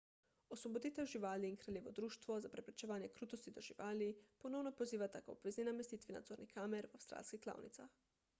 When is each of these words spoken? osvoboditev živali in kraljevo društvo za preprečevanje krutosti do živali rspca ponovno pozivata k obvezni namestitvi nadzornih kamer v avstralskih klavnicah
osvoboditev 0.55 1.05
živali 1.09 1.51
in 1.51 1.57
kraljevo 1.63 1.91
društvo 1.99 2.37
za 2.45 2.51
preprečevanje 2.55 3.09
krutosti 3.19 3.53
do 3.59 3.65
živali 3.67 4.09
rspca 4.09 4.35
ponovno 4.47 4.73
pozivata 4.81 5.23
k 5.29 5.37
obvezni 5.37 5.69
namestitvi 5.71 6.19
nadzornih 6.19 6.57
kamer 6.61 6.91
v 6.95 7.01
avstralskih 7.03 7.47
klavnicah 7.47 7.97